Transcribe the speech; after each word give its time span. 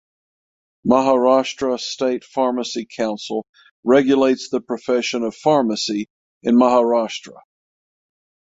Maharashtra 0.83 1.79
State 1.79 2.23
Pharmacy 2.23 2.87
Council 2.91 3.45
regulates 3.83 4.49
the 4.49 4.59
profession 4.59 5.21
of 5.21 5.35
pharmacy 5.35 6.09
in 6.41 6.55
Maharashtra. 6.55 7.37